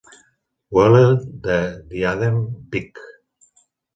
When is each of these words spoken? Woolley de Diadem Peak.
Woolley 0.71 1.19
de 1.43 1.57
Diadem 1.91 2.39
Peak. 2.71 2.97